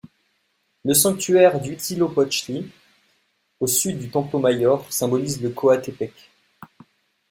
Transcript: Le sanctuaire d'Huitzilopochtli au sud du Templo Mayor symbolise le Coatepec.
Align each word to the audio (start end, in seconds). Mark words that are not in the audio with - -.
Le 0.83 0.95
sanctuaire 0.95 1.61
d'Huitzilopochtli 1.61 2.71
au 3.59 3.67
sud 3.67 3.99
du 3.99 4.09
Templo 4.09 4.39
Mayor 4.39 4.91
symbolise 4.91 5.39
le 5.43 5.51
Coatepec. 5.51 6.31